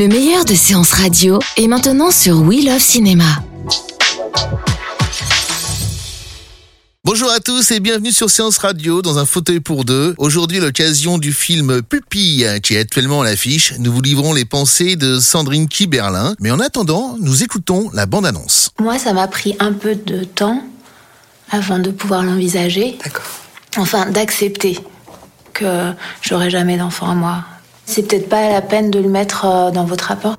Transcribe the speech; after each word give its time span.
Le 0.00 0.08
meilleur 0.08 0.46
de 0.46 0.54
séances 0.54 0.92
radio 0.92 1.40
est 1.58 1.66
maintenant 1.66 2.10
sur 2.10 2.40
We 2.40 2.64
Love 2.64 2.80
Cinéma. 2.80 3.26
Bonjour 7.04 7.30
à 7.30 7.38
tous 7.38 7.70
et 7.70 7.80
bienvenue 7.80 8.10
sur 8.10 8.30
Séance 8.30 8.56
Radio 8.56 9.02
dans 9.02 9.18
un 9.18 9.26
fauteuil 9.26 9.60
pour 9.60 9.84
deux. 9.84 10.14
Aujourd'hui, 10.16 10.58
l'occasion 10.58 11.18
du 11.18 11.34
film 11.34 11.82
Pupille 11.82 12.46
qui 12.62 12.76
est 12.76 12.78
actuellement 12.78 13.20
à 13.20 13.24
l'affiche. 13.24 13.74
Nous 13.78 13.92
vous 13.92 14.00
livrons 14.00 14.32
les 14.32 14.46
pensées 14.46 14.96
de 14.96 15.18
Sandrine 15.20 15.68
Kiberlin. 15.68 16.34
Mais 16.40 16.50
en 16.50 16.60
attendant, 16.60 17.18
nous 17.20 17.42
écoutons 17.42 17.90
la 17.92 18.06
bande-annonce. 18.06 18.70
Moi, 18.78 18.98
ça 18.98 19.12
m'a 19.12 19.28
pris 19.28 19.54
un 19.58 19.74
peu 19.74 19.96
de 19.96 20.24
temps 20.24 20.64
avant 21.50 21.78
de 21.78 21.90
pouvoir 21.90 22.22
l'envisager. 22.22 22.96
D'accord. 23.04 23.26
Enfin, 23.76 24.06
d'accepter 24.06 24.78
que 25.52 25.92
j'aurai 26.22 26.48
jamais 26.48 26.78
d'enfant 26.78 27.10
à 27.10 27.14
moi. 27.14 27.44
C'est 27.92 28.02
peut-être 28.02 28.28
pas 28.28 28.48
la 28.48 28.62
peine 28.62 28.92
de 28.92 29.00
le 29.00 29.08
mettre 29.08 29.46
euh, 29.46 29.72
dans 29.72 29.82
votre 29.82 30.04
rapport. 30.04 30.36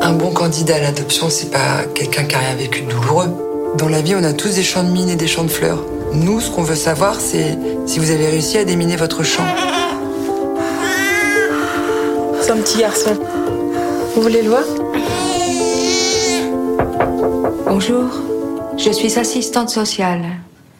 Un 0.00 0.14
bon 0.14 0.30
candidat 0.30 0.76
à 0.76 0.80
l'adoption, 0.80 1.28
c'est 1.28 1.50
pas 1.50 1.84
quelqu'un 1.94 2.24
qui 2.24 2.36
a 2.36 2.38
rien 2.38 2.54
vécu 2.54 2.80
de 2.80 2.90
douloureux. 2.90 3.28
Dans 3.76 3.90
la 3.90 4.00
vie, 4.00 4.14
on 4.14 4.24
a 4.24 4.32
tous 4.32 4.54
des 4.54 4.62
champs 4.62 4.82
de 4.82 4.88
mines 4.88 5.10
et 5.10 5.16
des 5.16 5.26
champs 5.26 5.44
de 5.44 5.50
fleurs. 5.50 5.84
Nous, 6.14 6.40
ce 6.40 6.50
qu'on 6.50 6.62
veut 6.62 6.74
savoir, 6.74 7.20
c'est 7.20 7.58
si 7.84 7.98
vous 7.98 8.10
avez 8.10 8.28
réussi 8.28 8.56
à 8.56 8.64
déminer 8.64 8.96
votre 8.96 9.22
champ. 9.22 9.44
C'est 12.40 12.50
un 12.50 12.56
petit 12.56 12.78
garçon. 12.78 13.18
Vous 14.14 14.22
voulez 14.22 14.40
le 14.40 14.48
voir? 14.48 14.64
Bonjour, 17.66 18.04
je 18.78 18.90
suis 18.90 19.18
assistante 19.18 19.68
sociale. 19.68 20.22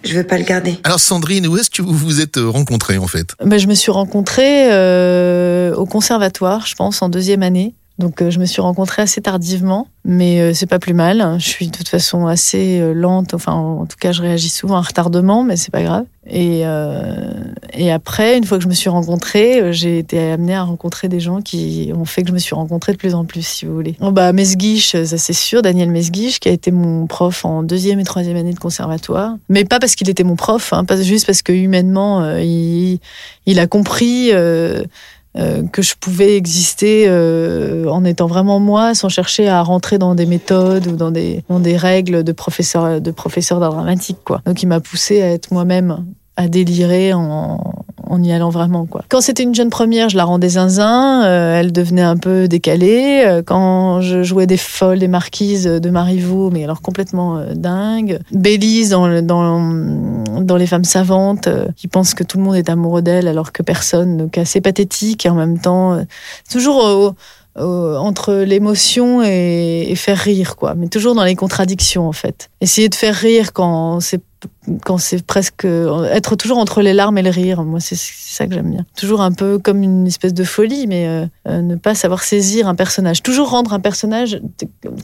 Je 0.04 0.14
veux 0.14 0.24
pas 0.24 0.38
le 0.38 0.44
garder. 0.44 0.78
Alors 0.84 1.00
Sandrine, 1.00 1.46
où 1.46 1.56
est-ce 1.56 1.70
que 1.70 1.82
vous 1.82 1.96
vous 1.96 2.20
êtes 2.20 2.38
rencontrés 2.38 2.98
en 2.98 3.06
fait? 3.06 3.34
Ben, 3.44 3.58
je 3.58 3.66
me 3.66 3.74
suis 3.74 3.90
rencontrée 3.90 4.72
euh, 4.72 5.74
au 5.74 5.86
conservatoire, 5.86 6.66
je 6.66 6.74
pense, 6.74 7.02
en 7.02 7.08
deuxième 7.08 7.42
année. 7.42 7.74
Donc 7.98 8.22
euh, 8.22 8.30
je 8.30 8.38
me 8.38 8.44
suis 8.44 8.60
rencontrée 8.60 9.02
assez 9.02 9.20
tardivement, 9.20 9.88
mais 10.04 10.40
euh, 10.40 10.54
c'est 10.54 10.66
pas 10.66 10.78
plus 10.78 10.94
mal. 10.94 11.36
Je 11.38 11.46
suis 11.46 11.66
de 11.66 11.76
toute 11.76 11.88
façon 11.88 12.26
assez 12.26 12.78
euh, 12.80 12.92
lente, 12.92 13.34
enfin 13.34 13.52
en 13.52 13.86
tout 13.86 13.96
cas 13.98 14.12
je 14.12 14.22
réagis 14.22 14.50
souvent 14.50 14.76
à 14.76 14.82
retardement, 14.82 15.42
mais 15.42 15.56
c'est 15.56 15.72
pas 15.72 15.82
grave. 15.82 16.04
Et, 16.30 16.60
euh, 16.64 17.32
et 17.72 17.90
après, 17.90 18.36
une 18.36 18.44
fois 18.44 18.58
que 18.58 18.64
je 18.64 18.68
me 18.68 18.74
suis 18.74 18.90
rencontrée, 18.90 19.60
euh, 19.60 19.72
j'ai 19.72 19.98
été 19.98 20.32
amenée 20.32 20.54
à 20.54 20.62
rencontrer 20.62 21.08
des 21.08 21.20
gens 21.20 21.40
qui 21.40 21.90
ont 21.96 22.04
fait 22.04 22.22
que 22.22 22.28
je 22.28 22.34
me 22.34 22.38
suis 22.38 22.54
rencontrée 22.54 22.92
de 22.92 22.98
plus 22.98 23.14
en 23.14 23.24
plus, 23.24 23.46
si 23.46 23.64
vous 23.64 23.74
voulez. 23.74 23.96
Bon, 23.98 24.12
bah 24.12 24.32
Mesguich, 24.32 24.90
ça 24.90 25.18
c'est 25.18 25.32
sûr, 25.32 25.62
Daniel 25.62 25.90
Mesguich, 25.90 26.38
qui 26.38 26.48
a 26.48 26.52
été 26.52 26.70
mon 26.70 27.06
prof 27.06 27.44
en 27.44 27.62
deuxième 27.62 27.98
et 27.98 28.04
troisième 28.04 28.36
année 28.36 28.52
de 28.52 28.58
conservatoire, 28.58 29.36
mais 29.48 29.64
pas 29.64 29.78
parce 29.78 29.94
qu'il 29.94 30.08
était 30.10 30.24
mon 30.24 30.36
prof, 30.36 30.72
hein, 30.72 30.84
pas 30.84 31.00
juste 31.00 31.26
parce 31.26 31.42
que 31.42 31.52
humainement 31.52 32.22
euh, 32.22 32.42
il, 32.42 33.00
il 33.46 33.58
a 33.58 33.66
compris. 33.66 34.30
Euh, 35.38 35.62
que 35.68 35.82
je 35.82 35.94
pouvais 35.98 36.36
exister 36.36 37.04
euh, 37.06 37.86
en 37.86 38.04
étant 38.04 38.26
vraiment 38.26 38.58
moi, 38.58 38.94
sans 38.94 39.08
chercher 39.08 39.48
à 39.48 39.62
rentrer 39.62 39.98
dans 39.98 40.14
des 40.14 40.26
méthodes 40.26 40.86
ou 40.88 40.96
dans 40.96 41.10
des, 41.10 41.44
dans 41.48 41.60
des 41.60 41.76
règles 41.76 42.24
de 42.24 42.32
professeur 42.32 43.00
de 43.00 43.10
professeur 43.10 43.60
d'art 43.60 43.72
dramatique. 43.72 44.18
Quoi. 44.24 44.42
Donc 44.46 44.62
il 44.62 44.66
m'a 44.66 44.80
poussé 44.80 45.22
à 45.22 45.30
être 45.30 45.52
moi-même, 45.52 46.04
à 46.36 46.48
délirer 46.48 47.12
en, 47.14 47.84
en 48.08 48.22
y 48.22 48.32
allant 48.32 48.50
vraiment. 48.50 48.86
Quoi. 48.86 49.04
Quand 49.08 49.20
c'était 49.20 49.42
une 49.42 49.54
jeune 49.54 49.70
première, 49.70 50.08
je 50.08 50.16
la 50.16 50.24
rendais 50.24 50.50
zinzin, 50.50 51.24
euh, 51.24 51.60
elle 51.60 51.72
devenait 51.72 52.02
un 52.02 52.16
peu 52.16 52.48
décalée. 52.48 53.24
Euh, 53.26 53.42
Quand 53.44 54.00
je 54.00 54.22
jouais 54.22 54.46
des 54.46 54.56
folles, 54.56 54.98
des 54.98 55.08
marquises 55.08 55.64
de 55.64 55.90
Marivaux, 55.90 56.50
mais 56.50 56.64
alors 56.64 56.82
complètement 56.82 57.38
euh, 57.38 57.54
dingue. 57.54 58.18
Bélise 58.32 58.90
dans, 58.90 59.22
dans, 59.22 60.42
dans 60.42 60.56
Les 60.56 60.66
femmes 60.66 60.84
savantes, 60.84 61.46
euh, 61.46 61.66
qui 61.76 61.88
pensent 61.88 62.14
que 62.14 62.24
tout 62.24 62.38
le 62.38 62.44
monde 62.44 62.56
est 62.56 62.68
amoureux 62.68 63.02
d'elle 63.02 63.28
alors 63.28 63.52
que 63.52 63.62
personne, 63.62 64.16
donc 64.16 64.38
assez 64.38 64.60
pathétique 64.60 65.26
et 65.26 65.28
en 65.28 65.34
même 65.34 65.58
temps, 65.58 65.94
euh, 65.94 66.02
toujours 66.50 67.14
entre 67.56 68.34
l'émotion 68.34 69.20
et, 69.24 69.90
et 69.90 69.96
faire 69.96 70.18
rire, 70.18 70.54
quoi. 70.54 70.76
Mais 70.76 70.86
toujours 70.86 71.16
dans 71.16 71.24
les 71.24 71.34
contradictions, 71.34 72.06
en 72.06 72.12
fait. 72.12 72.50
Essayer 72.60 72.88
de 72.88 72.94
faire 72.94 73.16
rire 73.16 73.52
quand 73.52 73.98
c'est 73.98 74.20
quand 74.84 74.98
c'est 74.98 75.24
presque 75.24 75.64
être 75.64 76.36
toujours 76.36 76.58
entre 76.58 76.82
les 76.82 76.92
larmes 76.92 77.18
et 77.18 77.22
le 77.22 77.30
rire. 77.30 77.62
Moi, 77.64 77.80
c'est 77.80 77.96
ça 77.96 78.46
que 78.46 78.54
j'aime 78.54 78.70
bien. 78.70 78.84
Toujours 78.96 79.20
un 79.20 79.32
peu 79.32 79.58
comme 79.58 79.82
une 79.82 80.06
espèce 80.06 80.34
de 80.34 80.44
folie, 80.44 80.86
mais 80.86 81.06
euh, 81.06 81.26
euh, 81.48 81.60
ne 81.60 81.76
pas 81.76 81.94
savoir 81.94 82.22
saisir 82.22 82.68
un 82.68 82.74
personnage. 82.74 83.22
Toujours 83.22 83.50
rendre 83.50 83.72
un 83.72 83.80
personnage 83.80 84.40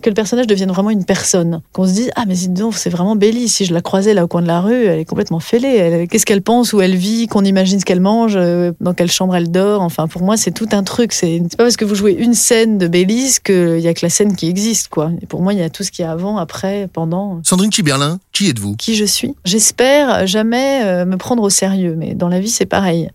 que 0.03 0.09
le 0.09 0.15
personnage 0.15 0.47
devienne 0.47 0.71
vraiment 0.71 0.91
une 0.91 1.05
personne. 1.05 1.61
Qu'on 1.73 1.87
se 1.87 1.93
dise 1.93 2.11
ah 2.17 2.25
mais 2.27 2.35
dis 2.35 2.49
donc 2.49 2.75
c'est 2.75 2.91
vraiment 2.91 3.17
Bélie. 3.17 3.49
Si 3.49 3.65
je 3.65 3.75
la 3.75 3.81
croisais 3.81 4.15
là 4.15 4.25
au 4.25 4.29
coin 4.29 4.43
de 4.43 4.47
la 4.47 4.61
rue, 4.61 4.85
elle 4.85 4.99
est 4.99 5.05
complètement 5.05 5.41
fêlée. 5.41 6.07
Qu'est-ce 6.11 6.27
qu'elle 6.27 6.43
pense, 6.43 6.73
où 6.73 6.81
elle 6.81 6.97
vit, 6.97 7.27
qu'on 7.27 7.45
imagine 7.45 7.81
ce 7.81 7.85
qu'elle 7.85 8.01
mange, 8.01 8.35
euh, 8.37 8.73
dans 8.81 8.95
quelle 8.95 9.11
chambre 9.11 9.37
elle 9.37 9.51
dort. 9.51 9.83
Enfin 9.83 10.09
pour 10.09 10.23
moi 10.23 10.37
c'est 10.37 10.53
tout 10.53 10.69
un 10.73 10.83
truc. 10.83 11.13
C'est 11.13 11.41
pas 11.57 11.65
parce 11.65 11.77
que 11.77 11.85
vous 11.85 11.95
jouez 11.95 12.13
une 12.13 12.35
scène 12.35 12.79
de 12.79 12.89
Bélise 12.89 13.39
qu'il 13.39 13.81
y 13.81 13.89
a 13.89 13.95
que 13.95 14.05
la 14.05 14.11
scène 14.11 14.37
qui 14.37 14.49
existe 14.49 14.89
quoi. 14.89 15.11
Et 15.23 15.27
pour 15.27 15.43
moi 15.43 15.53
il 15.53 15.59
y 15.59 15.63
a 15.63 15.71
tout 15.71 15.83
ce 15.83 15.91
qui 15.91 16.03
est 16.03 16.07
avant, 16.07 16.37
après, 16.37 16.89
pendant 16.93 17.41
Sandrine 17.43 17.71
Kiberlin, 17.71 18.19
qui 18.33 18.49
êtes-vous? 18.49 18.77
Qui 18.77 18.95
je 18.95 19.05
suis? 19.05 19.35
J'espère 19.55 20.27
jamais 20.27 20.83
euh, 20.83 21.05
me 21.05 21.17
prendre 21.17 21.41
au 21.45 21.49
sérieux, 21.49 21.95
mais 21.97 22.15
dans 22.15 22.29
la 22.29 22.41
vie 22.41 22.51
c'est 22.51 22.67
pareil. 22.67 23.09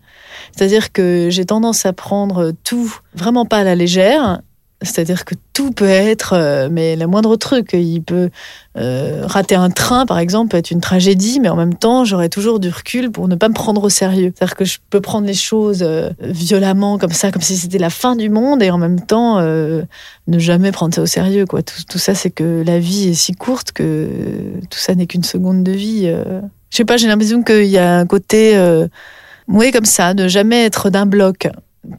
C'est-à-dire 0.56 0.90
que 0.90 1.28
j'ai 1.28 1.44
tendance 1.44 1.84
à 1.84 1.92
prendre 1.92 2.52
tout 2.64 2.96
vraiment 3.12 3.44
pas 3.44 3.58
à 3.58 3.62
la 3.62 3.74
légère. 3.74 4.40
C'est-à-dire 4.82 5.26
que 5.26 5.34
tout 5.52 5.72
peut 5.72 5.88
être, 5.88 6.32
euh, 6.32 6.68
mais 6.70 6.96
le 6.96 7.06
moindre 7.06 7.36
truc, 7.36 7.70
il 7.74 8.00
peut 8.02 8.30
euh, 8.78 9.22
rater 9.26 9.54
un 9.54 9.68
train, 9.68 10.06
par 10.06 10.18
exemple, 10.18 10.52
peut 10.52 10.56
être 10.56 10.70
une 10.70 10.80
tragédie, 10.80 11.38
mais 11.38 11.50
en 11.50 11.56
même 11.56 11.74
temps, 11.74 12.04
j'aurai 12.06 12.30
toujours 12.30 12.60
du 12.60 12.70
recul 12.70 13.10
pour 13.10 13.28
ne 13.28 13.34
pas 13.34 13.48
me 13.48 13.54
prendre 13.54 13.82
au 13.84 13.90
sérieux. 13.90 14.32
C'est-à-dire 14.34 14.56
que 14.56 14.64
je 14.64 14.78
peux 14.88 15.02
prendre 15.02 15.26
les 15.26 15.34
choses 15.34 15.82
euh, 15.82 16.10
violemment, 16.20 16.96
comme 16.96 17.12
ça, 17.12 17.30
comme 17.30 17.42
si 17.42 17.56
c'était 17.56 17.78
la 17.78 17.90
fin 17.90 18.16
du 18.16 18.30
monde, 18.30 18.62
et 18.62 18.70
en 18.70 18.78
même 18.78 19.00
temps, 19.00 19.38
euh, 19.38 19.82
ne 20.28 20.38
jamais 20.38 20.72
prendre 20.72 20.94
ça 20.94 21.02
au 21.02 21.06
sérieux. 21.06 21.44
Quoi. 21.44 21.62
Tout, 21.62 21.82
tout 21.88 21.98
ça, 21.98 22.14
c'est 22.14 22.30
que 22.30 22.62
la 22.64 22.78
vie 22.78 23.10
est 23.10 23.14
si 23.14 23.32
courte 23.32 23.72
que 23.72 24.08
tout 24.70 24.78
ça 24.78 24.94
n'est 24.94 25.06
qu'une 25.06 25.24
seconde 25.24 25.62
de 25.62 25.72
vie. 25.72 26.04
euh. 26.06 26.40
Je 26.70 26.76
sais 26.76 26.84
pas, 26.84 26.96
j'ai 26.96 27.08
l'impression 27.08 27.42
qu'il 27.42 27.64
y 27.64 27.78
a 27.78 27.98
un 27.98 28.06
côté, 28.06 28.56
euh, 28.56 28.86
oui, 29.48 29.72
comme 29.72 29.84
ça, 29.84 30.14
de 30.14 30.28
jamais 30.28 30.64
être 30.64 30.88
d'un 30.88 31.04
bloc. 31.04 31.48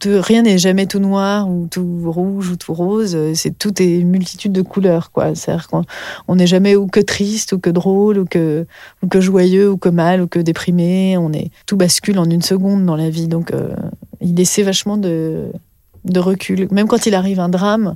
Rien 0.06 0.44
n'est 0.44 0.60
jamais 0.60 0.86
tout 0.86 1.00
noir 1.00 1.50
ou 1.50 1.68
tout 1.70 2.12
rouge 2.12 2.52
ou 2.52 2.56
tout 2.56 2.74
rose. 2.74 3.16
euh, 3.16 3.34
C'est 3.34 3.58
tout 3.58 3.82
est 3.82 4.00
une 4.00 4.10
multitude 4.10 4.52
de 4.52 4.62
couleurs, 4.62 5.12
quoi. 5.12 5.34
C'est-à-dire 5.34 5.68
qu'on 5.68 5.84
on 6.28 6.36
n'est 6.36 6.48
jamais 6.48 6.76
ou 6.76 6.86
que 6.86 7.00
triste 7.00 7.54
ou 7.54 7.60
que 7.60 7.70
drôle 7.70 8.20
ou 8.20 8.26
que 8.26 8.68
ou 9.02 9.08
que 9.08 9.20
joyeux 9.20 9.72
ou 9.72 9.78
que 9.78 9.90
mal 9.90 10.22
ou 10.22 10.28
que 10.28 10.40
déprimé. 10.40 11.18
On 11.18 11.34
est 11.34 11.50
tout 11.66 11.78
bascule 11.78 12.20
en 12.20 12.30
une 12.30 12.44
seconde 12.44 12.86
dans 12.86 12.96
la 12.96 13.10
vie. 13.10 13.28
Donc, 13.28 13.52
euh, 13.52 13.76
il 14.22 14.40
essaie 14.40 14.64
vachement 14.64 14.98
de 14.98 15.48
de 16.06 16.20
recul. 16.20 16.68
Même 16.72 16.88
quand 16.88 17.06
il 17.08 17.16
arrive 17.16 17.40
un 17.40 17.50
drame, 17.50 17.96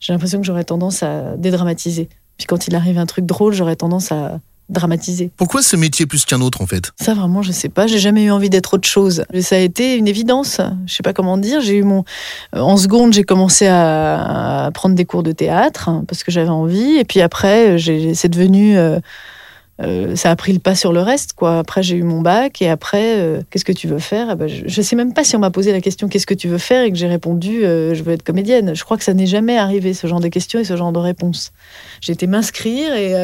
j'ai 0.00 0.12
l'impression 0.12 0.40
que 0.40 0.46
j'aurais 0.46 0.64
tendance 0.64 1.02
à 1.02 1.36
dédramatiser. 1.36 2.08
Puis 2.36 2.46
quand 2.46 2.66
il 2.68 2.74
arrive 2.74 2.98
un 2.98 3.06
truc 3.06 3.26
drôle, 3.26 3.54
j'aurais 3.54 3.76
tendance 3.76 4.12
à 4.12 4.40
dramatiser. 4.68 5.30
Pourquoi 5.36 5.62
ce 5.62 5.76
métier 5.76 6.06
plus 6.06 6.24
qu'un 6.24 6.40
autre 6.40 6.62
en 6.62 6.66
fait? 6.66 6.92
Ça 7.00 7.14
vraiment, 7.14 7.42
je 7.42 7.52
sais 7.52 7.68
pas. 7.68 7.86
J'ai 7.86 7.98
jamais 7.98 8.24
eu 8.24 8.30
envie 8.30 8.50
d'être 8.50 8.74
autre 8.74 8.88
chose. 8.88 9.24
Ça 9.40 9.56
a 9.56 9.58
été 9.58 9.96
une 9.96 10.08
évidence. 10.08 10.60
Je 10.86 10.94
sais 10.94 11.02
pas 11.02 11.12
comment 11.12 11.36
dire. 11.36 11.60
J'ai 11.60 11.76
eu 11.76 11.82
mon 11.82 12.04
euh, 12.54 12.60
en 12.60 12.76
seconde, 12.76 13.12
j'ai 13.12 13.24
commencé 13.24 13.66
à, 13.66 14.70
prendre 14.74 14.94
des 14.94 15.04
cours 15.04 15.22
de 15.22 15.32
théâtre 15.32 15.88
hein, 15.88 16.04
parce 16.08 16.24
que 16.24 16.30
j'avais 16.30 16.48
envie. 16.48 16.96
Et 16.96 17.04
puis 17.04 17.20
après, 17.20 17.76
c'est 18.14 18.28
devenu 18.28 18.76
euh, 18.76 18.98
euh, 19.82 20.14
ça 20.14 20.30
a 20.30 20.36
pris 20.36 20.52
le 20.52 20.60
pas 20.60 20.74
sur 20.74 20.92
le 20.92 21.00
reste, 21.00 21.32
quoi. 21.32 21.58
Après, 21.58 21.82
j'ai 21.82 21.96
eu 21.96 22.04
mon 22.04 22.20
bac, 22.20 22.62
et 22.62 22.68
après, 22.68 23.18
euh, 23.18 23.42
qu'est-ce 23.50 23.64
que 23.64 23.72
tu 23.72 23.88
veux 23.88 23.98
faire? 23.98 24.28
Eh 24.30 24.34
ben, 24.36 24.46
je, 24.46 24.64
je 24.66 24.82
sais 24.82 24.94
même 24.94 25.12
pas 25.12 25.24
si 25.24 25.34
on 25.34 25.40
m'a 25.40 25.50
posé 25.50 25.72
la 25.72 25.80
question 25.80 26.08
qu'est-ce 26.08 26.26
que 26.26 26.34
tu 26.34 26.48
veux 26.48 26.58
faire? 26.58 26.84
Et 26.84 26.92
que 26.92 26.96
j'ai 26.96 27.08
répondu 27.08 27.64
euh, 27.64 27.94
je 27.94 28.02
veux 28.02 28.12
être 28.12 28.22
comédienne. 28.22 28.74
Je 28.74 28.84
crois 28.84 28.96
que 28.96 29.04
ça 29.04 29.14
n'est 29.14 29.26
jamais 29.26 29.58
arrivé 29.58 29.92
ce 29.92 30.06
genre 30.06 30.20
de 30.20 30.28
questions 30.28 30.60
et 30.60 30.64
ce 30.64 30.76
genre 30.76 30.92
de 30.92 30.98
réponses. 30.98 31.52
J'ai 32.00 32.12
été 32.12 32.26
m'inscrire 32.26 32.94
et 32.94 33.14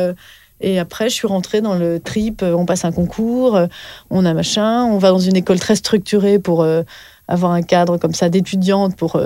et 0.60 0.78
après, 0.78 1.08
je 1.08 1.14
suis 1.14 1.26
rentrée 1.26 1.60
dans 1.60 1.74
le 1.74 2.00
trip. 2.00 2.42
euh, 2.42 2.52
On 2.52 2.66
passe 2.66 2.84
un 2.84 2.92
concours, 2.92 3.56
euh, 3.56 3.66
on 4.10 4.24
a 4.24 4.34
machin, 4.34 4.84
on 4.84 4.98
va 4.98 5.10
dans 5.10 5.18
une 5.18 5.36
école 5.36 5.58
très 5.58 5.76
structurée 5.76 6.38
pour 6.38 6.62
euh, 6.62 6.82
avoir 7.28 7.52
un 7.52 7.62
cadre 7.62 7.96
comme 7.96 8.14
ça 8.14 8.28
d'étudiante 8.28 8.96
pour 8.96 9.20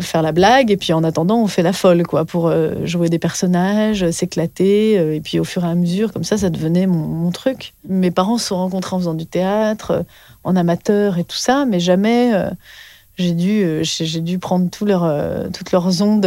faire 0.00 0.22
la 0.22 0.32
blague, 0.32 0.70
et 0.72 0.76
puis 0.76 0.92
en 0.92 1.04
attendant, 1.04 1.38
on 1.38 1.46
fait 1.46 1.62
la 1.62 1.72
folle, 1.72 2.04
quoi, 2.04 2.24
pour 2.24 2.52
jouer 2.84 3.08
des 3.08 3.18
personnages, 3.18 4.10
s'éclater, 4.10 5.14
et 5.14 5.20
puis 5.20 5.38
au 5.40 5.44
fur 5.44 5.64
et 5.64 5.68
à 5.68 5.74
mesure, 5.74 6.12
comme 6.12 6.24
ça, 6.24 6.36
ça 6.36 6.50
devenait 6.50 6.86
mon, 6.86 7.30
truc. 7.30 7.72
Mes 7.88 8.10
parents 8.10 8.36
se 8.36 8.48
sont 8.48 8.56
rencontrés 8.56 8.94
en 8.96 8.98
faisant 8.98 9.14
du 9.14 9.24
théâtre, 9.24 10.04
en 10.44 10.54
amateur 10.54 11.16
et 11.16 11.24
tout 11.24 11.36
ça, 11.36 11.64
mais 11.64 11.80
jamais 11.80 12.32
j'ai 13.16 13.32
dû, 13.32 13.78
j'ai 13.82 14.20
dû 14.20 14.38
prendre 14.38 14.68
tout 14.68 14.84
leur, 14.84 15.10
toutes 15.52 15.72
leurs 15.72 16.02
ondes 16.02 16.26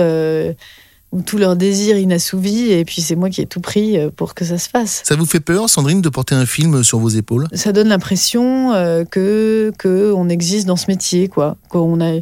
ou 1.12 1.22
tous 1.22 1.38
leurs 1.38 1.56
désirs 1.56 1.98
inassouvis, 1.98 2.72
et 2.72 2.86
puis 2.86 3.02
c'est 3.02 3.16
moi 3.16 3.30
qui 3.30 3.42
ai 3.42 3.46
tout 3.46 3.62
pris 3.62 3.98
euh, 3.98 4.10
pour 4.16 4.36
que 4.36 4.46
ça 4.46 4.58
se 4.58 4.70
fasse. 4.70 5.02
Ça 5.04 5.16
vous 5.16 5.26
fait 5.26 5.40
peur, 5.40 5.70
Sandrine, 5.70 6.02
de 6.02 6.10
porter 6.10 6.36
un 6.36 6.46
film 6.46 6.84
sur 6.84 7.00
vos 7.00 7.10
épaules? 7.10 7.48
Ça 7.54 7.72
donne 7.72 7.88
l'impression 7.88 8.74
euh, 8.74 9.06
que, 9.06 9.72
que 9.80 10.14
on 10.16 10.30
existe 10.30 10.68
dans 10.68 10.76
ce 10.76 10.86
métier, 10.88 11.28
quoi, 11.28 11.58
qu'on 11.70 12.00
a 12.02 12.20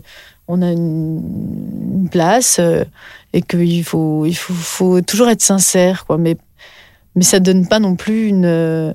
on 0.47 0.61
a 0.61 0.71
une, 0.71 1.21
une 1.95 2.09
place 2.09 2.57
euh, 2.59 2.85
et 3.33 3.41
qu'il 3.41 3.83
faut, 3.83 4.25
il 4.25 4.33
faut, 4.33 4.53
faut 4.53 5.01
toujours 5.01 5.27
être 5.27 5.41
sincère, 5.41 6.05
quoi. 6.05 6.17
Mais, 6.17 6.37
mais 7.15 7.23
ça 7.23 7.41
donne 7.41 7.67
pas 7.67 7.79
non 7.79 7.97
plus 7.97 8.27
une. 8.27 8.45
euh, 8.45 8.93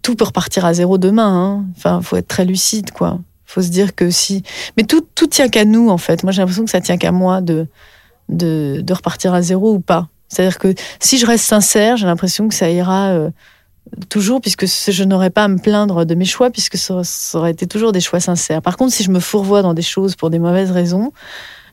tout 0.00 0.14
peut 0.14 0.24
repartir 0.24 0.64
à 0.64 0.72
zéro 0.72 0.96
demain. 0.96 1.28
Hein. 1.28 1.64
Enfin, 1.76 2.00
faut 2.00 2.16
être 2.16 2.28
très 2.28 2.46
lucide, 2.46 2.92
quoi. 2.92 3.18
Faut 3.44 3.60
se 3.60 3.68
dire 3.68 3.94
que 3.94 4.10
si. 4.10 4.42
Mais 4.78 4.84
tout, 4.84 5.04
tout 5.14 5.26
tient 5.26 5.50
qu'à 5.50 5.66
nous, 5.66 5.90
en 5.90 5.98
fait. 5.98 6.22
Moi, 6.22 6.32
j'ai 6.32 6.40
l'impression 6.40 6.64
que 6.64 6.70
ça 6.70 6.80
tient 6.80 6.96
qu'à 6.96 7.12
moi 7.12 7.42
de, 7.42 7.66
de, 8.30 8.80
de 8.82 8.92
repartir 8.94 9.34
à 9.34 9.42
zéro 9.42 9.74
ou 9.74 9.80
pas. 9.80 10.08
C'est-à-dire 10.28 10.58
que 10.58 10.74
si 11.00 11.18
je 11.18 11.26
reste 11.26 11.44
sincère, 11.44 11.96
j'ai 11.96 12.06
l'impression 12.06 12.48
que 12.48 12.54
ça 12.54 12.70
ira 12.70 13.08
euh, 13.08 13.30
toujours, 14.08 14.40
puisque 14.40 14.66
je 14.66 15.04
n'aurais 15.04 15.30
pas 15.30 15.44
à 15.44 15.48
me 15.48 15.58
plaindre 15.58 16.06
de 16.06 16.14
mes 16.14 16.24
choix, 16.24 16.50
puisque 16.50 16.76
ça, 16.76 17.00
ça 17.02 17.38
aurait 17.38 17.50
été 17.50 17.66
toujours 17.66 17.90
des 17.92 18.00
choix 18.00 18.20
sincères. 18.20 18.62
Par 18.62 18.76
contre, 18.76 18.92
si 18.92 19.02
je 19.02 19.10
me 19.10 19.20
fourvoie 19.20 19.62
dans 19.62 19.74
des 19.74 19.82
choses 19.82 20.14
pour 20.14 20.30
des 20.30 20.38
mauvaises 20.38 20.70
raisons, 20.70 21.12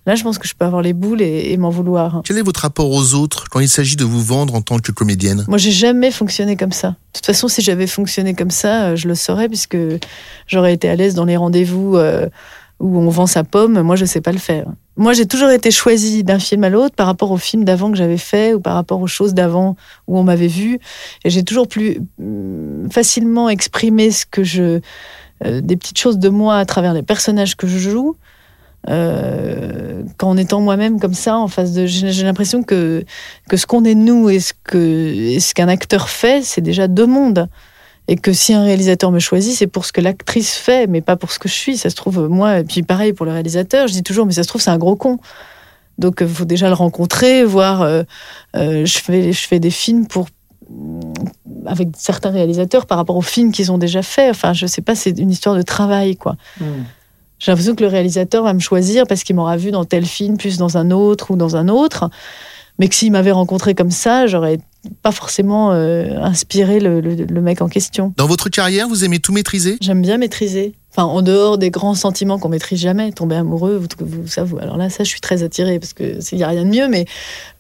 là, 0.08 0.16
je 0.16 0.24
pense 0.24 0.40
que 0.40 0.48
je 0.48 0.56
peux 0.56 0.66
avoir 0.66 0.82
les 0.82 0.94
boules 0.94 1.22
et, 1.22 1.52
et 1.52 1.58
m'en 1.58 1.70
vouloir. 1.70 2.22
Quel 2.24 2.40
est 2.40 2.42
votre 2.42 2.62
rapport 2.62 2.90
aux 2.90 3.14
autres 3.14 3.46
quand 3.52 3.60
il 3.60 3.70
s'agit 3.70 3.96
de 3.96 4.06
vous 4.06 4.24
vendre 4.24 4.56
en 4.56 4.62
tant 4.62 4.80
que 4.80 4.92
comédienne? 4.92 5.46
Moi, 5.48 5.60
j'ai 5.60 5.72
jamais 5.72 6.10
fonctionné 6.10 6.56
comme 6.56 6.72
ça. 6.72 6.90
De 6.90 6.96
toute 7.14 7.26
façon, 7.28 7.48
si 7.48 7.62
j'avais 7.62 7.88
fonctionné 7.88 8.34
comme 8.34 8.52
ça, 8.52 8.86
euh, 8.86 8.96
je 8.96 9.08
le 9.08 9.14
saurais, 9.14 9.50
puisque 9.50 9.78
j'aurais 10.48 10.74
été 10.74 10.90
à 10.90 10.96
l'aise 10.96 11.14
dans 11.14 11.26
les 11.26 11.38
rendez-vous 11.38 11.98
euh, 11.98 12.28
où 12.80 12.98
on 13.00 13.10
vend 13.10 13.28
sa 13.28 13.44
pomme. 13.44 13.82
Moi, 13.82 13.96
je 13.96 14.06
sais 14.06 14.22
pas 14.22 14.32
le 14.32 14.38
faire. 14.38 14.68
Moi, 14.96 15.14
j'ai 15.14 15.26
toujours 15.26 15.50
été 15.50 15.72
choisie 15.72 16.24
d'un 16.24 16.40
film 16.40 16.64
à 16.64 16.70
l'autre 16.70 16.96
par 16.96 17.08
rapport 17.08 17.32
au 17.32 17.38
film 17.38 17.64
d'avant 17.64 17.92
que 17.92 17.98
j'avais 17.98 18.18
fait 18.18 18.54
ou 18.54 18.60
par 18.60 18.74
rapport 18.76 19.02
aux 19.02 19.08
choses 19.08 19.34
d'avant 19.34 19.76
où 20.08 20.18
on 20.18 20.24
m'avait 20.24 20.48
vu. 20.48 20.80
Et 21.24 21.30
j'ai 21.30 21.44
toujours 21.44 21.68
plus 21.68 22.00
hum, 22.20 22.88
facilement 22.92 23.50
exprimé 23.50 24.12
ce 24.12 24.26
que 24.26 24.44
je, 24.44 24.80
euh, 25.46 25.62
des 25.62 25.78
petites 25.78 26.00
choses 26.00 26.18
de 26.18 26.30
moi 26.30 26.58
à 26.58 26.66
travers 26.66 26.94
les 26.94 27.04
personnages 27.04 27.56
que 27.56 27.68
je 27.68 27.78
joue. 27.78 28.16
euh, 28.90 30.04
qu'en 30.18 30.38
étant 30.38 30.62
moi-même 30.62 31.00
comme 31.00 31.14
ça 31.14 31.38
en 31.38 31.48
face 31.48 31.74
de 31.74 31.86
j'ai 31.86 32.12
j'ai 32.12 32.24
l'impression 32.24 32.64
que 32.64 33.04
que 33.50 33.58
ce 33.58 33.66
qu'on 33.66 33.84
est 33.84 33.96
nous 33.96 34.30
et 34.30 34.40
ce 34.40 34.54
que 34.64 34.78
et 34.78 35.40
ce 35.40 35.54
qu'un 35.54 35.68
acteur 35.68 36.10
fait 36.10 36.44
c'est 36.44 36.62
déjà 36.62 36.88
deux 36.88 37.06
mondes 37.06 37.50
et 38.08 38.16
que 38.16 38.34
si 38.34 38.54
un 38.54 38.64
réalisateur 38.64 39.12
me 39.12 39.20
choisit 39.20 39.56
c'est 39.56 39.68
pour 39.68 39.86
ce 39.86 39.92
que 39.92 40.02
l'actrice 40.02 40.56
fait 40.56 40.88
mais 40.88 41.02
pas 41.02 41.16
pour 41.16 41.32
ce 41.32 41.40
que 41.40 41.50
je 41.50 41.54
suis. 41.54 41.78
Ça 41.78 41.90
se 41.90 41.96
trouve 41.96 42.28
moi 42.28 42.60
et 42.60 42.64
puis 42.64 42.84
pareil 42.84 43.14
pour 43.14 43.26
le 43.26 43.32
réalisateur 43.32 43.88
je 43.88 43.94
dis 43.94 44.04
toujours 44.04 44.26
mais 44.26 44.34
ça 44.34 44.44
se 44.44 44.48
trouve 44.48 44.62
c'est 44.62 44.72
un 44.72 44.78
gros 44.78 44.96
con. 44.96 45.20
Donc 45.98 46.20
il 46.22 46.28
faut 46.28 46.46
déjà 46.46 46.68
le 46.68 46.76
rencontrer 46.76 47.44
voir 47.44 47.82
euh, 47.82 48.04
euh, 48.56 48.86
je 48.86 48.98
fais 49.00 49.34
je 49.34 49.48
fais 49.48 49.60
des 49.60 49.72
films 49.72 50.08
pour 50.08 50.28
avec 51.66 51.90
certains 51.98 52.32
réalisateurs 52.32 52.86
par 52.86 52.98
rapport 52.98 53.16
aux 53.16 53.22
films 53.22 53.52
qu'ils 53.52 53.72
ont 53.72 53.78
déjà 53.78 54.02
fait 54.02 54.30
enfin 54.30 54.54
je 54.54 54.66
sais 54.66 54.82
pas 54.82 54.96
c'est 54.96 55.18
une 55.18 55.32
histoire 55.32 55.56
de 55.56 55.62
travail 55.62 56.16
quoi. 56.16 56.36
J'ai 57.40 57.52
l'impression 57.52 57.76
que 57.76 57.84
le 57.84 57.90
réalisateur 57.90 58.44
va 58.44 58.54
me 58.54 58.60
choisir 58.60 59.06
parce 59.06 59.24
qu'il 59.24 59.36
m'aura 59.36 59.58
vu 59.58 59.72
dans 59.72 59.86
tel 59.86 60.06
film, 60.06 60.38
plus 60.38 60.58
dans 60.58 60.78
un 60.78 60.90
autre 60.92 61.32
ou 61.32 61.36
dans 61.36 61.56
un 61.56 61.68
autre. 61.68 62.10
Mais 62.80 62.88
que 62.90 62.96
s'il 62.96 63.12
m'avait 63.12 63.32
rencontré 63.32 63.74
comme 63.76 63.92
ça, 63.92 64.28
j'aurais 64.28 64.60
pas 65.02 65.12
forcément 65.12 65.72
euh, 65.74 66.20
inspiré 66.22 66.80
le, 66.80 67.02
le- 67.02 67.16
le 67.26 67.42
mec 67.42 67.62
en 67.62 67.68
question. 67.68 68.14
Dans 68.18 68.28
votre 68.28 68.50
carrière, 68.50 68.88
vous 68.88 69.04
aimez 69.04 69.20
tout 69.20 69.34
maîtriser? 69.34 69.78
J'aime 69.82 70.02
bien 70.02 70.18
maîtriser. 70.18 70.76
Enfin, 70.92 71.04
en 71.04 71.22
dehors 71.22 71.58
des 71.58 71.70
grands 71.72 71.96
sentiments 71.96 72.40
qu'on 72.40 72.50
maîtrise 72.50 72.80
jamais, 72.80 73.12
tomber 73.12 73.36
amoureux, 73.36 73.78
vous, 73.78 73.88
vous, 74.06 74.28
ça, 74.28 74.44
vous- 74.44 74.58
alors 74.60 74.78
là, 74.78 74.90
ça, 74.90 75.04
je 75.04 75.10
suis 75.10 75.22
très 75.22 75.44
attirée 75.44 75.80
parce 75.80 75.94
que 75.94 76.20
il 76.32 76.38
y 76.38 76.44
a 76.44 76.48
rien 76.48 76.64
de 76.66 76.70
mieux. 76.70 76.88
Mais 76.88 77.06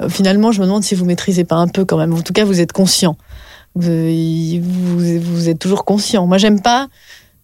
euh, 0.01 0.09
finalement, 0.09 0.51
je 0.51 0.59
me 0.61 0.65
demande 0.65 0.83
si 0.83 0.95
vous 0.95 1.05
maîtrisez 1.05 1.43
pas 1.43 1.55
un 1.55 1.67
peu 1.67 1.83
quand 1.83 1.97
même. 1.97 2.13
En 2.13 2.21
tout 2.21 2.33
cas, 2.33 2.45
vous 2.45 2.61
êtes 2.61 2.71
conscient. 2.71 3.17
Vous, 3.75 4.61
vous, 4.61 5.19
vous 5.19 5.49
êtes 5.49 5.59
toujours 5.59 5.85
conscient. 5.85 6.25
Moi, 6.25 6.37
j'aime 6.37 6.61
pas 6.61 6.87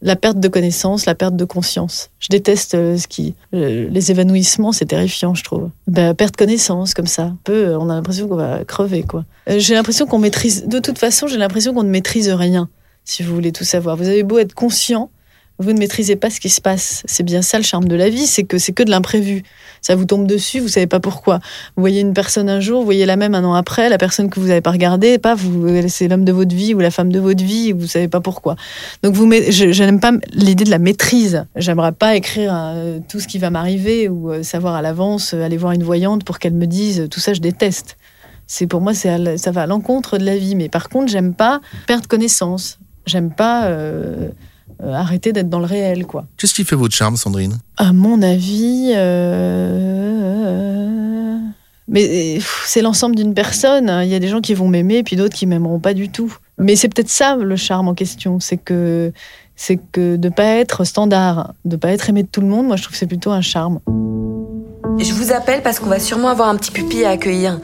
la 0.03 0.17
perte 0.17 0.39
de 0.39 0.47
connaissance, 0.49 1.05
la 1.05 1.15
perte 1.15 1.35
de 1.35 1.45
conscience. 1.45 2.11
Je 2.19 2.27
déteste 2.29 2.75
euh, 2.75 2.97
ce 2.97 3.07
qui, 3.07 3.35
euh, 3.55 3.87
les 3.89 4.11
évanouissements, 4.11 4.73
c'est 4.73 4.85
terrifiant, 4.85 5.33
je 5.33 5.43
trouve. 5.43 5.69
Ben, 5.87 6.13
perte 6.13 6.35
connaissance 6.35 6.93
comme 6.93 7.07
ça, 7.07 7.33
peu, 7.45 7.69
euh, 7.69 7.79
on 7.79 7.89
a 7.89 7.95
l'impression 7.95 8.27
qu'on 8.27 8.35
va 8.35 8.65
crever, 8.65 9.03
quoi. 9.03 9.23
J'ai 9.47 9.73
l'impression 9.73 10.05
qu'on 10.05 10.19
maîtrise. 10.19 10.67
De 10.67 10.79
toute 10.79 10.99
façon, 10.99 11.27
j'ai 11.27 11.37
l'impression 11.37 11.73
qu'on 11.73 11.83
ne 11.83 11.89
maîtrise 11.89 12.29
rien. 12.29 12.69
Si 13.05 13.23
vous 13.23 13.33
voulez 13.33 13.53
tout 13.53 13.63
savoir, 13.63 13.95
vous 13.95 14.07
avez 14.07 14.23
beau 14.23 14.39
être 14.39 14.53
conscient, 14.53 15.09
vous 15.59 15.71
ne 15.71 15.79
maîtrisez 15.79 16.15
pas 16.15 16.29
ce 16.29 16.39
qui 16.39 16.49
se 16.49 16.61
passe. 16.61 17.03
C'est 17.05 17.23
bien 17.23 17.41
ça 17.41 17.57
le 17.57 17.63
charme 17.63 17.87
de 17.87 17.95
la 17.95 18.09
vie, 18.09 18.25
c'est 18.25 18.43
que 18.43 18.57
c'est 18.57 18.73
que 18.73 18.83
de 18.83 18.89
l'imprévu. 18.89 19.43
Ça 19.81 19.95
vous 19.95 20.05
tombe 20.05 20.27
dessus, 20.27 20.59
vous 20.59 20.67
savez 20.67 20.87
pas 20.87 20.99
pourquoi. 20.99 21.39
Vous 21.75 21.81
voyez 21.81 22.01
une 22.01 22.13
personne 22.13 22.49
un 22.49 22.59
jour, 22.59 22.79
vous 22.79 22.85
voyez 22.85 23.05
la 23.05 23.15
même 23.15 23.35
un 23.35 23.43
an 23.43 23.53
après, 23.53 23.89
la 23.89 23.97
personne 23.97 24.29
que 24.29 24.39
vous 24.39 24.47
n'avez 24.47 24.61
pas 24.61 24.71
regardée, 24.71 25.17
pas 25.17 25.35
vous, 25.35 25.67
c'est 25.87 26.07
l'homme 26.07 26.25
de 26.25 26.31
votre 26.31 26.55
vie 26.55 26.73
ou 26.73 26.79
la 26.79 26.91
femme 26.91 27.11
de 27.11 27.19
votre 27.19 27.43
vie, 27.43 27.71
vous 27.71 27.87
savez 27.87 28.07
pas 28.07 28.21
pourquoi. 28.21 28.55
Donc 29.03 29.13
vous, 29.13 29.29
je, 29.31 29.83
n'aime 29.83 29.99
pas 29.99 30.11
l'idée 30.33 30.63
de 30.63 30.71
la 30.71 30.79
maîtrise. 30.79 31.45
J'aimerais 31.55 31.91
pas 31.91 32.15
écrire 32.15 32.51
euh, 32.53 32.99
tout 33.07 33.19
ce 33.19 33.27
qui 33.27 33.39
va 33.39 33.49
m'arriver 33.49 34.09
ou 34.09 34.31
euh, 34.31 34.43
savoir 34.43 34.75
à 34.75 34.81
l'avance, 34.81 35.33
euh, 35.33 35.43
aller 35.43 35.57
voir 35.57 35.73
une 35.73 35.83
voyante 35.83 36.23
pour 36.23 36.39
qu'elle 36.39 36.53
me 36.53 36.67
dise 36.67 37.01
euh, 37.01 37.07
tout 37.07 37.19
ça, 37.19 37.33
je 37.33 37.41
déteste. 37.41 37.97
C'est 38.47 38.67
pour 38.67 38.81
moi, 38.81 38.93
ça 38.93 39.17
va 39.51 39.61
à 39.61 39.67
l'encontre 39.67 40.17
de 40.17 40.25
la 40.25 40.37
vie. 40.37 40.55
Mais 40.55 40.69
par 40.69 40.89
contre, 40.89 41.11
j'aime 41.11 41.33
pas 41.33 41.61
perdre 41.87 42.07
connaissance. 42.07 42.79
J'aime 43.05 43.31
pas 43.31 43.65
euh, 43.65 44.29
euh, 44.29 44.29
arrêter 44.91 45.33
d'être 45.33 45.49
dans 45.49 45.59
le 45.59 45.65
réel, 45.65 46.05
quoi. 46.05 46.25
Qu'est-ce 46.37 46.53
qui 46.53 46.63
fait 46.63 46.75
votre 46.75 46.95
charme, 46.95 47.15
Sandrine? 47.17 47.57
À 47.77 47.93
mon 47.93 48.21
avis, 48.21 48.91
euh, 48.95 49.83
mais 51.87 52.39
c'est 52.65 52.81
l'ensemble 52.81 53.15
d'une 53.15 53.33
personne. 53.33 53.91
Il 54.03 54.09
y 54.09 54.15
a 54.15 54.19
des 54.19 54.27
gens 54.27 54.41
qui 54.41 54.53
vont 54.53 54.67
m'aimer, 54.67 55.03
puis 55.03 55.15
d'autres 55.15 55.35
qui 55.35 55.45
m'aimeront 55.45 55.79
pas 55.79 55.93
du 55.93 56.09
tout. 56.09 56.35
Mais 56.57 56.75
c'est 56.75 56.89
peut-être 56.89 57.09
ça 57.09 57.35
le 57.35 57.55
charme 57.55 57.87
en 57.87 57.93
question, 57.93 58.39
c'est 58.39 58.57
que 58.57 59.11
c'est 59.55 59.79
que 59.91 60.15
de 60.15 60.29
pas 60.29 60.45
être 60.45 60.83
standard, 60.83 61.53
de 61.65 61.75
pas 61.75 61.89
être 61.89 62.09
aimé 62.09 62.23
de 62.23 62.27
tout 62.27 62.41
le 62.41 62.47
monde. 62.47 62.67
Moi, 62.67 62.75
je 62.75 62.83
trouve 62.83 62.93
que 62.93 62.97
c'est 62.97 63.07
plutôt 63.07 63.31
un 63.31 63.41
charme. 63.41 63.79
Je 64.99 65.13
vous 65.13 65.31
appelle 65.31 65.61
parce 65.61 65.79
qu'on 65.79 65.89
va 65.89 65.99
sûrement 65.99 66.29
avoir 66.29 66.49
un 66.49 66.55
petit 66.55 66.71
pupille 66.71 67.05
à 67.05 67.11
accueillir. 67.11 67.59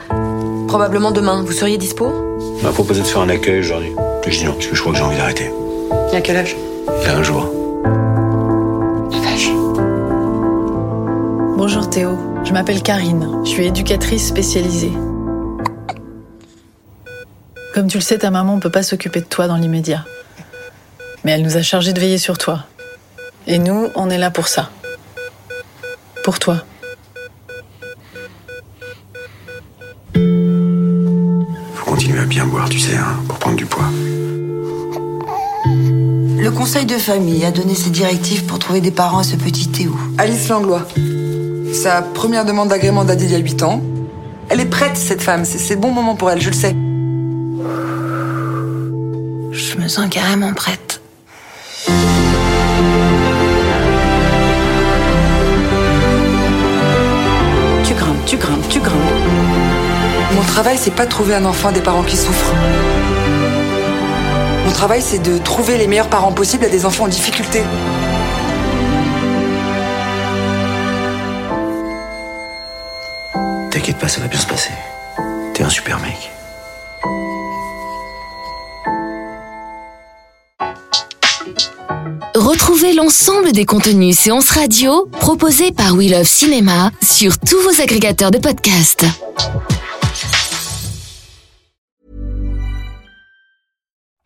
Probablement 0.68 1.12
demain. 1.12 1.44
Vous 1.44 1.51
seriez 1.51 1.77
dispo? 1.77 2.06
On 2.06 2.63
m'a 2.63 2.71
proposé 2.71 3.01
de 3.01 3.07
faire 3.07 3.21
un 3.21 3.30
accueil 3.30 3.60
aujourd'hui. 3.60 3.92
Je 4.27 4.38
dis 4.38 4.45
non, 4.45 4.54
parce 4.54 4.68
que 4.68 4.75
je 4.75 4.81
crois 4.81 4.92
que 4.92 4.98
j'ai 5.00 5.04
envie 5.04 5.18
d'arrêter. 5.18 5.51
Il 6.12 6.16
a 6.16 6.21
quel 6.21 6.38
âge? 6.38 6.56
Il 6.97 7.03
y 7.03 7.07
a 7.07 7.15
un 7.15 7.24
jour. 7.24 7.50
Bonjour 11.57 11.90
Théo, 11.90 12.18
je 12.45 12.54
m'appelle 12.54 12.81
Karine, 12.81 13.42
je 13.44 13.49
suis 13.49 13.66
éducatrice 13.66 14.28
spécialisée. 14.28 14.94
Comme 17.73 17.87
tu 17.87 17.97
le 17.97 18.02
sais, 18.02 18.18
ta 18.18 18.31
maman 18.31 18.56
ne 18.56 18.61
peut 18.61 18.71
pas 18.71 18.81
s'occuper 18.81 19.19
de 19.19 19.25
toi 19.25 19.47
dans 19.47 19.57
l'immédiat. 19.57 20.06
Mais 21.23 21.33
elle 21.33 21.44
nous 21.44 21.57
a 21.57 21.61
chargés 21.61 21.94
de 21.94 21.99
veiller 21.99 22.18
sur 22.18 22.37
toi. 22.37 22.64
Et 23.45 23.59
nous, 23.59 23.90
on 23.95 24.09
est 24.09 24.18
là 24.18 24.31
pour 24.31 24.47
ça. 24.47 24.69
Pour 26.23 26.40
toi. 26.40 26.64
Faut 30.14 31.85
continuer 31.85 32.19
à 32.19 32.25
bien 32.25 32.45
boire, 32.45 32.69
tu 32.69 32.80
sais, 32.80 32.95
hein, 32.95 33.19
pour 33.28 33.37
prendre 33.37 33.57
du 33.57 33.66
poids. 33.66 33.90
Le 36.42 36.52
conseil 36.52 36.86
de 36.86 36.96
famille 36.96 37.44
a 37.44 37.52
donné 37.52 37.76
ses 37.76 37.90
directives 37.90 38.46
pour 38.46 38.60
trouver 38.60 38.80
des 38.80 38.92
parents 38.92 39.19
à 39.19 39.24
ce 39.24 39.36
petit 39.36 39.68
Théo. 39.68 39.94
Alice 40.18 40.48
Langlois. 40.48 40.88
Sa 41.74 42.02
première 42.02 42.46
demande 42.46 42.69
d'agrément 42.69 43.04
date 43.04 43.18
d'il 43.18 43.31
y 43.31 43.36
a 43.36 43.40
8 43.40 43.64
ans. 43.64 43.81
Elle 44.48 44.62
est 44.62 44.66
prête, 44.66 44.96
cette 44.96 45.22
femme. 45.22 45.44
C'est 45.44 45.58
c'est 45.58 45.76
le 45.76 45.81
bon 45.81 45.92
moment 45.92 46.16
pour 46.16 46.31
elle, 46.31 46.40
je 46.40 46.50
le 46.50 46.56
sais. 46.56 46.74
Je 49.52 49.78
me 49.78 49.88
sens 49.90 50.08
carrément 50.10 50.54
prête. 50.54 51.02
Tu 57.84 57.94
grimpes, 57.94 58.26
tu 58.26 58.38
grimpes, 58.38 58.69
tu 58.69 58.80
grimpes. 58.80 58.96
Mon 60.36 60.44
travail, 60.44 60.78
c'est 60.80 60.96
pas 60.96 61.06
de 61.06 61.12
trouver 61.12 61.36
un 61.36 61.44
enfant 61.44 61.74
des 61.74 61.81
parents 61.81 62.04
qui 62.04 62.16
souffrent. 62.16 62.54
Mon 64.69 64.76
travail, 64.76 65.02
c'est 65.02 65.18
de 65.18 65.40
trouver 65.40 65.80
les 65.80 65.88
meilleurs 65.88 66.09
parents 66.09 66.31
possibles 66.31 66.64
à 66.64 66.69
des 66.69 66.85
enfants 66.85 67.06
en 67.06 67.07
difficulté. 67.07 67.64
T'inquiète 73.71 73.97
pas, 73.97 74.07
ça 74.07 74.21
va 74.21 74.28
bien 74.28 74.40
se 74.40 74.45
passer. 74.45 74.69
T'es 75.56 75.64
un 75.64 75.69
super 75.69 75.99
mec. 75.99 76.31
Retrouvez 82.35 82.94
l'ensemble 82.94 83.52
des 83.52 83.66
contenus 83.66 84.19
séances 84.19 84.52
radio 84.52 85.07
proposés 85.19 85.71
par 85.71 85.95
We 85.95 86.11
Love 86.11 86.28
Cinéma 86.28 86.92
sur 87.02 87.40
tous 87.40 87.59
vos 87.64 87.81
agrégateurs 87.81 88.30
de 88.30 88.38
podcasts. 88.38 89.06